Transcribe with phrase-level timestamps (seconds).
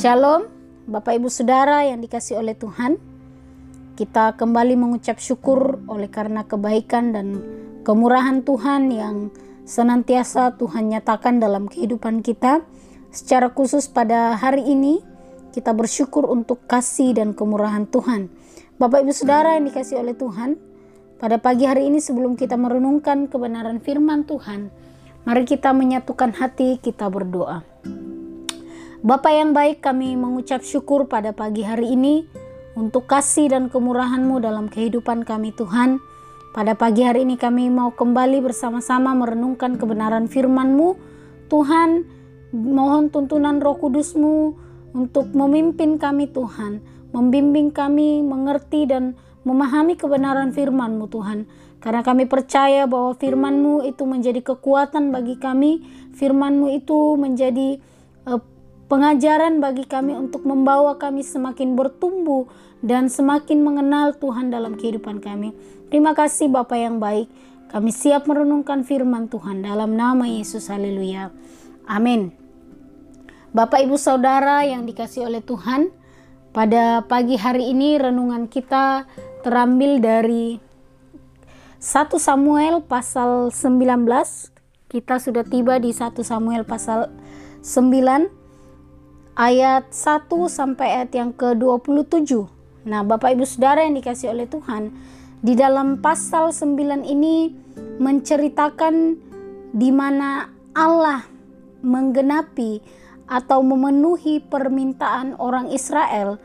[0.00, 0.48] Shalom,
[0.88, 2.96] Bapak Ibu Saudara yang dikasih oleh Tuhan.
[4.00, 7.44] Kita kembali mengucap syukur oleh karena kebaikan dan
[7.84, 9.28] kemurahan Tuhan yang
[9.68, 12.64] senantiasa Tuhan nyatakan dalam kehidupan kita.
[13.12, 15.04] Secara khusus pada hari ini,
[15.52, 18.32] kita bersyukur untuk kasih dan kemurahan Tuhan.
[18.80, 20.56] Bapak Ibu Saudara yang dikasih oleh Tuhan,
[21.20, 24.72] pada pagi hari ini sebelum kita merenungkan kebenaran firman Tuhan,
[25.28, 27.68] mari kita menyatukan hati, kita berdoa.
[29.00, 32.28] Bapak yang baik, kami mengucap syukur pada pagi hari ini
[32.76, 36.04] untuk kasih dan kemurahan-Mu dalam kehidupan kami Tuhan.
[36.52, 41.00] Pada pagi hari ini kami mau kembali bersama-sama merenungkan kebenaran firman-Mu.
[41.48, 42.04] Tuhan,
[42.52, 44.36] mohon tuntunan roh kudus-Mu
[44.92, 46.84] untuk memimpin kami Tuhan,
[47.16, 49.16] membimbing kami mengerti dan
[49.48, 51.48] memahami kebenaran firman-Mu Tuhan.
[51.80, 57.80] Karena kami percaya bahwa firman-Mu itu menjadi kekuatan bagi kami, firman-Mu itu menjadi
[58.28, 58.59] uh,
[58.90, 62.50] pengajaran bagi kami untuk membawa kami semakin bertumbuh
[62.82, 65.54] dan semakin mengenal Tuhan dalam kehidupan kami.
[65.94, 67.30] Terima kasih Bapak yang baik.
[67.70, 70.66] Kami siap merenungkan firman Tuhan dalam nama Yesus.
[70.66, 71.30] Haleluya.
[71.86, 72.34] Amin.
[73.54, 75.94] Bapak Ibu Saudara yang dikasih oleh Tuhan,
[76.50, 79.06] pada pagi hari ini renungan kita
[79.46, 80.58] terambil dari
[81.78, 83.86] 1 Samuel pasal 19.
[84.90, 87.06] Kita sudah tiba di 1 Samuel pasal
[87.62, 88.39] 9
[89.38, 92.46] ayat 1 sampai ayat yang ke-27.
[92.86, 94.94] Nah, Bapak Ibu Saudara yang dikasih oleh Tuhan,
[95.40, 97.52] di dalam pasal 9 ini
[98.00, 99.16] menceritakan
[99.72, 101.24] di mana Allah
[101.80, 102.80] menggenapi
[103.30, 106.36] atau memenuhi permintaan orang Israel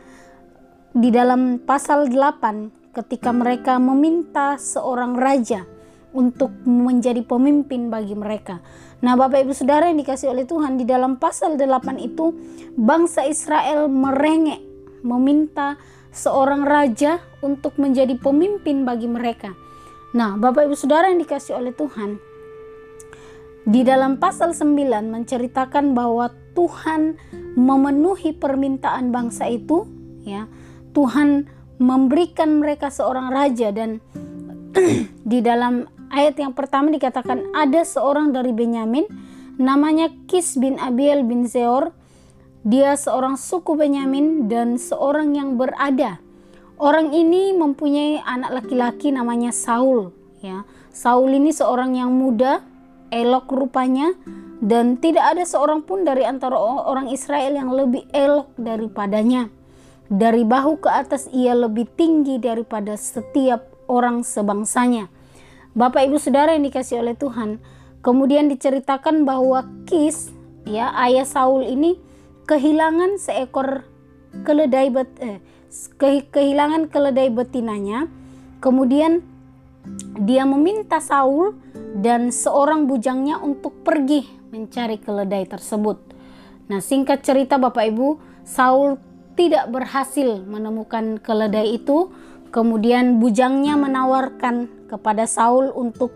[0.95, 5.67] di dalam pasal 8 ketika mereka meminta seorang raja
[6.15, 8.63] untuk menjadi pemimpin bagi mereka.
[9.05, 12.33] Nah, Bapak Ibu Saudara yang dikasih oleh Tuhan di dalam pasal 8 itu
[12.73, 14.65] bangsa Israel merengek
[15.05, 15.77] meminta
[16.09, 19.53] seorang raja untuk menjadi pemimpin bagi mereka.
[20.17, 22.17] Nah, Bapak Ibu Saudara yang dikasih oleh Tuhan,
[23.69, 24.73] di dalam pasal 9
[25.05, 27.21] menceritakan bahwa Tuhan
[27.53, 29.85] memenuhi permintaan bangsa itu,
[30.25, 30.49] ya.
[30.97, 31.45] Tuhan
[31.77, 34.01] memberikan mereka seorang raja dan
[35.31, 39.03] di dalam ayat yang pertama dikatakan ada seorang dari Benyamin
[39.59, 41.91] namanya Kis bin Abiel bin Zeor.
[42.65, 46.17] Dia seorang suku Benyamin dan seorang yang berada.
[46.81, 50.09] Orang ini mempunyai anak laki-laki namanya Saul,
[50.41, 50.65] ya.
[50.89, 52.65] Saul ini seorang yang muda,
[53.13, 54.17] elok rupanya
[54.65, 59.47] dan tidak ada seorang pun dari antara orang Israel yang lebih elok daripadanya.
[60.09, 65.14] Dari bahu ke atas ia lebih tinggi daripada setiap orang sebangsanya.
[65.75, 67.59] Bapak Ibu Saudara yang dikasih oleh Tuhan.
[67.99, 70.31] Kemudian diceritakan bahwa Kis,
[70.63, 71.99] ya ayah Saul ini
[72.47, 73.83] kehilangan seekor
[74.47, 75.43] keledai bet, eh,
[75.99, 78.07] ke, kehilangan keledai betinanya.
[78.63, 79.19] Kemudian
[80.23, 81.59] dia meminta Saul
[81.99, 84.23] dan seorang bujangnya untuk pergi
[84.55, 85.99] mencari keledai tersebut.
[86.71, 88.15] Nah, singkat cerita Bapak Ibu,
[88.47, 88.95] Saul
[89.35, 92.15] tidak berhasil menemukan keledai itu.
[92.55, 96.13] Kemudian bujangnya menawarkan kepada Saul untuk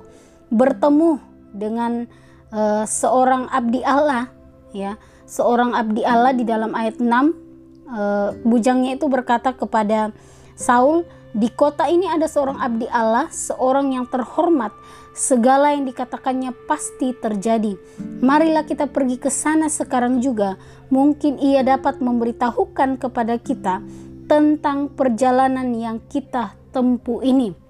[0.50, 1.22] bertemu
[1.54, 2.06] dengan
[2.54, 4.30] uh, seorang abdi Allah
[4.74, 4.98] ya.
[5.30, 10.10] Seorang abdi Allah di dalam ayat 6 uh, eh, bujangnya itu berkata kepada
[10.58, 11.06] Saul
[11.38, 14.74] di kota ini ada seorang abdi Allah seorang yang terhormat.
[15.14, 17.78] Segala yang dikatakannya pasti terjadi.
[18.26, 20.58] Marilah kita pergi ke sana sekarang juga.
[20.90, 23.86] Mungkin ia dapat memberitahukan kepada kita
[24.26, 27.69] tentang perjalanan yang kita tempuh ini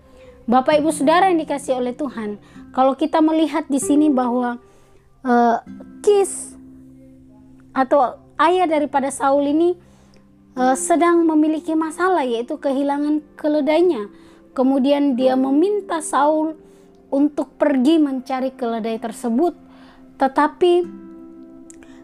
[0.49, 2.41] Bapak Ibu Saudara yang dikasih oleh Tuhan,
[2.73, 4.57] kalau kita melihat di sini bahwa
[5.21, 5.61] uh,
[6.01, 6.57] Kis
[7.69, 9.77] atau ayah daripada Saul ini
[10.57, 14.09] uh, sedang memiliki masalah yaitu kehilangan keledainya.
[14.57, 16.57] Kemudian dia meminta Saul
[17.13, 19.53] untuk pergi mencari keledai tersebut,
[20.17, 20.81] tetapi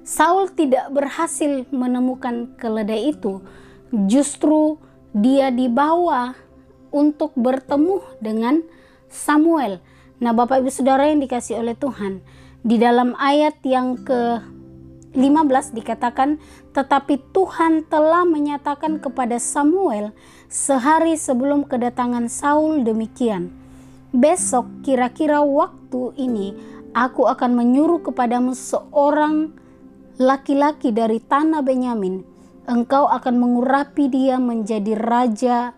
[0.05, 3.41] Saul tidak berhasil menemukan keledai itu.
[3.89, 4.77] Justru
[5.17, 6.44] dia dibawa
[6.95, 8.63] untuk bertemu dengan
[9.11, 9.83] Samuel.
[10.23, 12.23] Nah, Bapak Ibu Saudara yang dikasih oleh Tuhan,
[12.63, 14.39] di dalam ayat yang ke
[15.15, 16.39] 15 dikatakan,
[16.71, 20.15] tetapi Tuhan telah menyatakan kepada Samuel
[20.47, 23.51] sehari sebelum kedatangan Saul demikian.
[24.15, 26.55] Besok kira-kira waktu ini
[26.95, 29.51] aku akan menyuruh kepadamu seorang
[30.15, 32.23] laki-laki dari tanah Benyamin.
[32.65, 35.75] Engkau akan mengurapi dia menjadi raja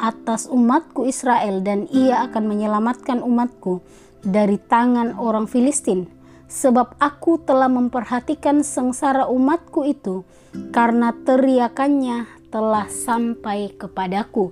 [0.00, 3.84] atas umatku Israel dan ia akan menyelamatkan umatku
[4.24, 6.20] dari tangan orang Filistin.
[6.50, 10.26] sebab aku telah memperhatikan sengsara umatku itu,
[10.74, 14.50] karena teriakannya telah sampai kepadaku.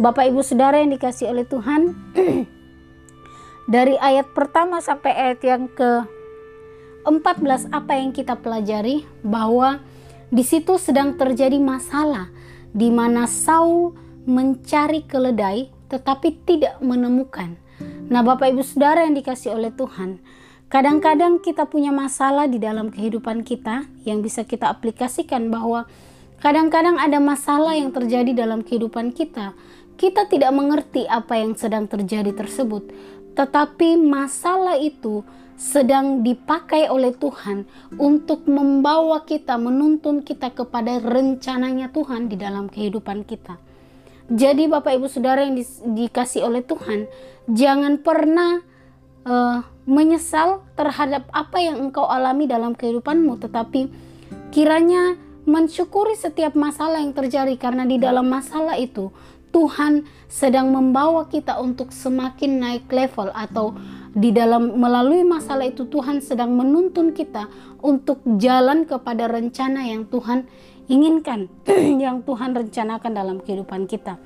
[0.00, 1.92] Bapak Ibu Saudara yang dikasih oleh Tuhan,
[3.74, 6.08] dari ayat pertama sampai ayat yang ke
[7.04, 9.84] 14 apa yang kita pelajari bahwa
[10.32, 12.32] di situ sedang terjadi masalah
[12.72, 13.92] di mana Saul
[14.24, 17.54] mencari keledai tetapi tidak menemukan.
[18.08, 20.20] Nah, Bapak Ibu Saudara yang dikasih oleh Tuhan,
[20.68, 25.88] kadang-kadang kita punya masalah di dalam kehidupan kita yang bisa kita aplikasikan bahwa
[26.40, 29.56] kadang-kadang ada masalah yang terjadi dalam kehidupan kita.
[29.94, 32.90] Kita tidak mengerti apa yang sedang terjadi tersebut,
[33.38, 35.22] tetapi masalah itu
[35.54, 37.62] sedang dipakai oleh Tuhan
[37.94, 43.73] untuk membawa kita, menuntun kita kepada rencananya Tuhan di dalam kehidupan kita.
[44.32, 47.04] Jadi Bapak Ibu Saudara yang di, dikasih oleh Tuhan,
[47.50, 48.64] jangan pernah
[49.28, 53.92] uh, menyesal terhadap apa yang engkau alami dalam kehidupanmu, tetapi
[54.48, 59.12] kiranya mensyukuri setiap masalah yang terjadi karena di dalam masalah itu
[59.54, 63.76] Tuhan sedang membawa kita untuk semakin naik level atau
[64.10, 67.46] di dalam melalui masalah itu Tuhan sedang menuntun kita
[67.78, 70.50] untuk jalan kepada rencana yang Tuhan
[70.90, 71.48] inginkan,
[72.04, 74.20] yang Tuhan rencanakan dalam kehidupan kita.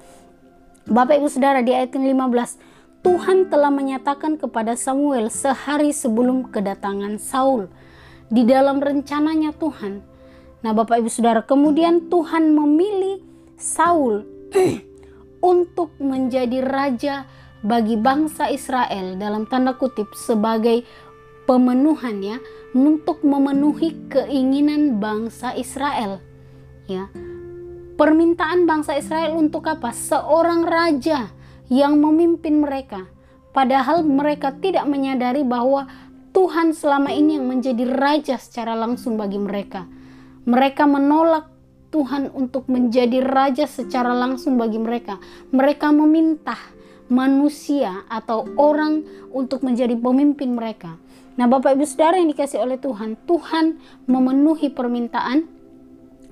[0.88, 7.70] Bapak Ibu Saudara di ayat 15, Tuhan telah menyatakan kepada Samuel sehari sebelum kedatangan Saul
[8.32, 10.02] di dalam rencananya Tuhan.
[10.64, 13.22] Nah, Bapak Ibu Saudara, kemudian Tuhan memilih
[13.54, 14.26] Saul
[15.54, 17.28] untuk menjadi raja
[17.62, 20.82] bagi bangsa Israel dalam tanda kutip sebagai
[21.46, 22.38] pemenuhannya
[22.76, 26.27] untuk memenuhi keinginan bangsa Israel.
[26.88, 27.12] Ya.
[28.00, 29.92] Permintaan bangsa Israel untuk apa?
[29.92, 31.28] Seorang raja
[31.68, 33.04] yang memimpin mereka.
[33.52, 35.84] Padahal mereka tidak menyadari bahwa
[36.32, 39.84] Tuhan selama ini yang menjadi raja secara langsung bagi mereka.
[40.48, 41.52] Mereka menolak
[41.92, 45.20] Tuhan untuk menjadi raja secara langsung bagi mereka.
[45.52, 46.56] Mereka meminta
[47.12, 50.96] manusia atau orang untuk menjadi pemimpin mereka.
[51.36, 53.76] Nah, Bapak Ibu Saudara yang dikasih oleh Tuhan, Tuhan
[54.08, 55.57] memenuhi permintaan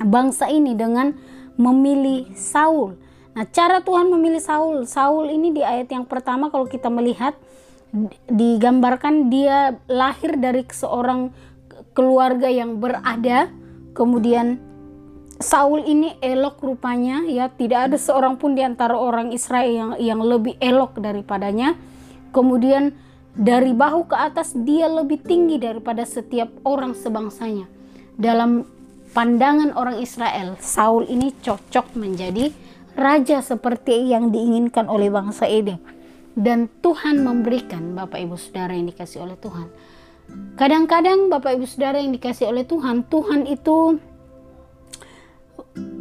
[0.01, 1.17] bangsa ini dengan
[1.57, 3.01] memilih Saul.
[3.37, 7.37] Nah, cara Tuhan memilih Saul, Saul ini di ayat yang pertama kalau kita melihat
[8.29, 11.33] digambarkan dia lahir dari seorang
[11.97, 13.49] keluarga yang berada,
[13.97, 14.61] kemudian
[15.37, 20.21] Saul ini elok rupanya ya tidak ada seorang pun di antara orang Israel yang yang
[20.25, 21.77] lebih elok daripadanya.
[22.33, 22.97] Kemudian
[23.37, 27.69] dari bahu ke atas dia lebih tinggi daripada setiap orang sebangsanya.
[28.17, 28.65] Dalam
[29.17, 32.53] pandangan orang Israel, Saul ini cocok menjadi
[32.93, 35.81] raja seperti yang diinginkan oleh bangsa Edom.
[36.37, 39.73] Dan Tuhan memberikan Bapak Ibu Saudara yang dikasih oleh Tuhan.
[40.61, 43.97] Kadang-kadang Bapak Ibu Saudara yang dikasih oleh Tuhan, Tuhan itu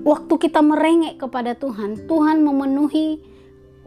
[0.03, 3.23] waktu kita merengek kepada Tuhan, Tuhan memenuhi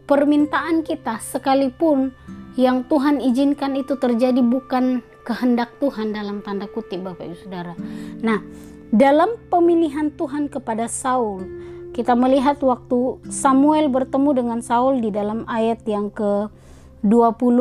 [0.09, 2.17] permintaan kita sekalipun
[2.57, 7.77] yang Tuhan izinkan itu terjadi bukan kehendak Tuhan dalam tanda kutip Bapak Ibu Saudara.
[8.25, 8.41] Nah,
[8.89, 11.45] dalam pemilihan Tuhan kepada Saul,
[11.93, 17.57] kita melihat waktu Samuel bertemu dengan Saul di dalam ayat yang ke-20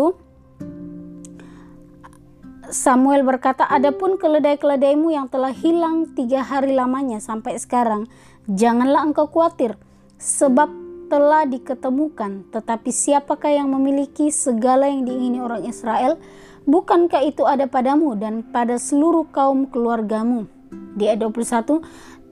[2.69, 8.05] Samuel berkata, Adapun keledai-keledaimu yang telah hilang tiga hari lamanya sampai sekarang,
[8.45, 9.81] janganlah engkau khawatir,
[10.21, 10.69] sebab
[11.09, 12.45] telah diketemukan.
[12.53, 16.21] Tetapi siapakah yang memiliki segala yang diingini orang Israel?
[16.69, 20.58] Bukankah itu ada padamu dan pada seluruh kaum keluargamu?
[20.99, 21.81] Di ayat 21,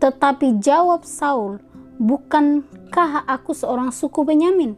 [0.03, 1.63] tetapi jawab Saul,
[2.03, 4.75] bukankah aku seorang suku Benyamin?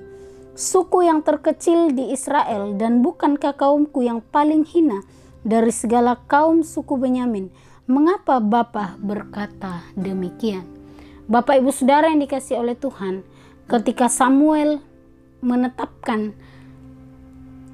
[0.53, 5.01] Suku yang terkecil di Israel dan bukankah kaumku yang paling hina?
[5.49, 7.51] dari segala kaum suku Benyamin.
[7.89, 10.67] Mengapa Bapak berkata demikian?
[11.29, 13.25] Bapak Ibu Saudara yang dikasih oleh Tuhan,
[13.69, 14.81] ketika Samuel
[15.41, 16.37] menetapkan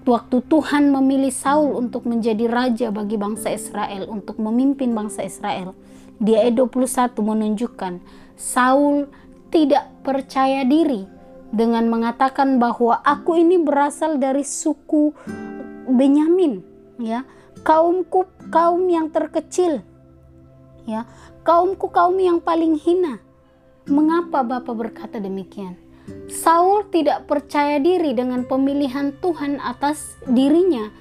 [0.06, 5.74] waktu Tuhan memilih Saul untuk menjadi raja bagi bangsa Israel, untuk memimpin bangsa Israel,
[6.18, 7.94] di ayat 21 menunjukkan
[8.34, 9.10] Saul
[9.50, 11.06] tidak percaya diri
[11.54, 15.14] dengan mengatakan bahwa aku ini berasal dari suku
[15.84, 16.64] Benyamin,
[16.98, 17.22] ya.
[17.64, 19.80] Kaumku kaum yang terkecil
[20.88, 21.08] ya.
[21.44, 23.20] Kaumku kaum yang paling hina.
[23.84, 25.76] Mengapa Bapak berkata demikian?
[26.28, 30.92] Saul tidak percaya diri dengan pemilihan Tuhan atas dirinya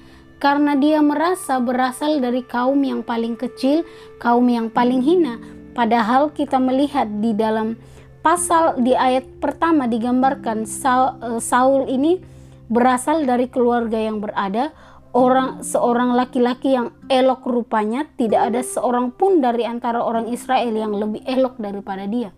[0.44, 3.80] karena dia merasa berasal dari kaum yang paling kecil,
[4.20, 5.40] kaum yang paling hina.
[5.72, 7.80] Padahal kita melihat di dalam
[8.20, 12.20] pasal di ayat pertama digambarkan Saul, eh, Saul ini
[12.68, 14.76] berasal dari keluarga yang berada,
[15.16, 20.92] orang seorang laki-laki yang elok rupanya, tidak ada seorang pun dari antara orang Israel yang
[20.92, 22.36] lebih elok daripada dia.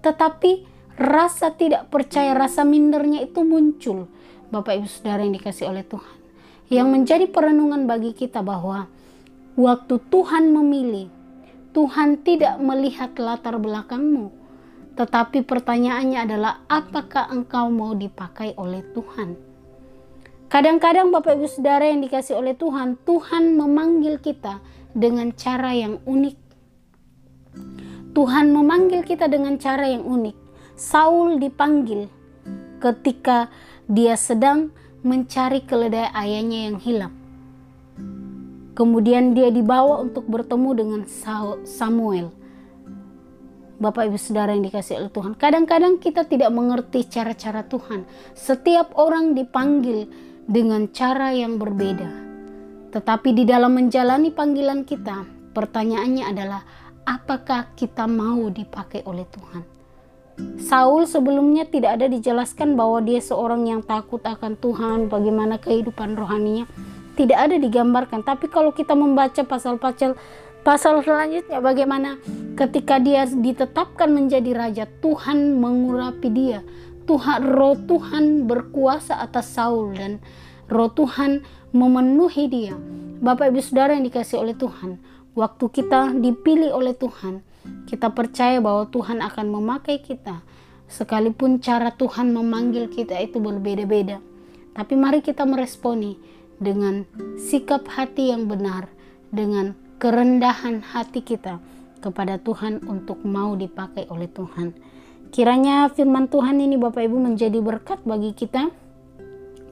[0.00, 0.64] Tetapi
[0.96, 4.08] rasa tidak percaya, rasa mindernya itu muncul.
[4.48, 6.21] Bapak Ibu Saudara yang dikasih oleh Tuhan.
[6.72, 8.88] Yang menjadi perenungan bagi kita bahwa
[9.60, 11.12] waktu Tuhan memilih,
[11.76, 14.32] Tuhan tidak melihat latar belakangmu.
[14.96, 19.36] Tetapi pertanyaannya adalah apakah engkau mau dipakai oleh Tuhan?
[20.48, 24.60] Kadang-kadang Bapak Ibu Saudara yang dikasih oleh Tuhan, Tuhan memanggil kita
[24.96, 26.36] dengan cara yang unik.
[28.12, 30.36] Tuhan memanggil kita dengan cara yang unik.
[30.76, 32.08] Saul dipanggil
[32.80, 33.48] ketika
[33.88, 34.72] dia sedang
[35.02, 37.14] mencari keledai ayahnya yang hilang.
[38.72, 41.02] Kemudian dia dibawa untuk bertemu dengan
[41.66, 42.32] Samuel.
[43.82, 45.34] Bapak Ibu Saudara yang dikasih oleh Tuhan.
[45.34, 48.06] Kadang-kadang kita tidak mengerti cara-cara Tuhan.
[48.32, 50.06] Setiap orang dipanggil
[50.46, 52.08] dengan cara yang berbeda.
[52.94, 56.62] Tetapi di dalam menjalani panggilan kita, pertanyaannya adalah
[57.02, 59.81] apakah kita mau dipakai oleh Tuhan?
[60.62, 66.64] Saul sebelumnya tidak ada dijelaskan bahwa dia seorang yang takut akan Tuhan, bagaimana kehidupan rohaninya.
[67.12, 70.16] Tidak ada digambarkan, tapi kalau kita membaca pasal-pasal
[70.62, 72.22] pasal selanjutnya bagaimana
[72.56, 76.64] ketika dia ditetapkan menjadi raja, Tuhan mengurapi dia,
[77.04, 80.24] Tuhan roh Tuhan berkuasa atas Saul dan
[80.72, 81.44] roh Tuhan
[81.76, 82.74] memenuhi dia.
[83.20, 84.96] Bapak Ibu Saudara yang dikasih oleh Tuhan,
[85.36, 87.44] waktu kita dipilih oleh Tuhan,
[87.86, 90.40] kita percaya bahwa Tuhan akan memakai kita.
[90.88, 94.20] Sekalipun cara Tuhan memanggil kita itu berbeda-beda.
[94.72, 96.16] Tapi mari kita meresponi
[96.56, 97.04] dengan
[97.36, 98.88] sikap hati yang benar,
[99.28, 101.60] dengan kerendahan hati kita
[102.02, 104.74] kepada Tuhan untuk mau dipakai oleh Tuhan.
[105.32, 108.68] Kiranya firman Tuhan ini Bapak Ibu menjadi berkat bagi kita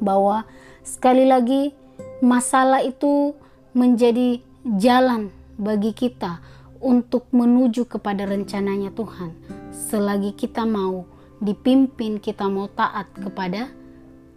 [0.00, 0.48] bahwa
[0.80, 1.76] sekali lagi
[2.24, 3.36] masalah itu
[3.76, 4.40] menjadi
[4.80, 5.28] jalan
[5.60, 6.40] bagi kita
[6.80, 9.36] untuk menuju kepada rencananya Tuhan.
[9.70, 11.04] Selagi kita mau
[11.38, 13.68] dipimpin, kita mau taat kepada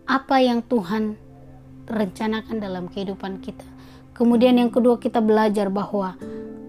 [0.04, 1.16] apa yang Tuhan
[1.88, 3.64] rencanakan dalam kehidupan kita.
[4.14, 6.16] Kemudian yang kedua kita belajar bahwa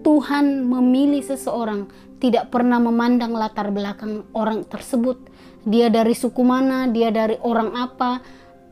[0.01, 1.89] Tuhan memilih seseorang
[2.21, 5.17] tidak pernah memandang latar belakang orang tersebut.
[5.65, 8.21] Dia dari suku mana, dia dari orang apa.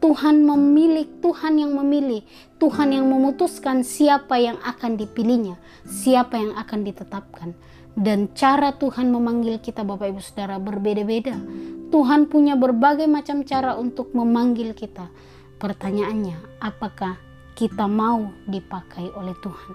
[0.03, 2.27] Tuhan memilih, Tuhan yang memilih,
[2.59, 5.55] Tuhan yang memutuskan siapa yang akan dipilihnya,
[5.87, 7.55] siapa yang akan ditetapkan.
[7.95, 11.39] Dan cara Tuhan memanggil kita Bapak Ibu Saudara berbeda-beda.
[11.87, 15.07] Tuhan punya berbagai macam cara untuk memanggil kita.
[15.55, 17.15] Pertanyaannya, apakah
[17.55, 19.73] kita mau dipakai oleh Tuhan?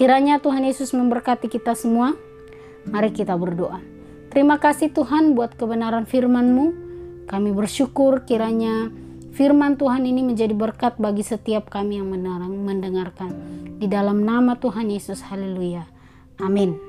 [0.00, 2.16] Kiranya Tuhan Yesus memberkati kita semua.
[2.88, 3.84] Mari kita berdoa.
[4.32, 6.88] Terima kasih Tuhan buat kebenaran firman-Mu.
[7.28, 8.88] Kami bersyukur kiranya
[9.38, 12.10] firman Tuhan ini menjadi berkat bagi setiap kami yang
[12.66, 13.30] mendengarkan.
[13.78, 15.86] Di dalam nama Tuhan Yesus, haleluya.
[16.42, 16.87] Amin.